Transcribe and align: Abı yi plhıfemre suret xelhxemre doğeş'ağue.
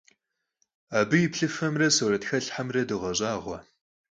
Abı 0.99 1.15
yi 1.21 1.27
plhıfemre 1.33 1.89
suret 1.97 2.23
xelhxemre 2.29 2.81
doğeş'ağue. 2.89 3.57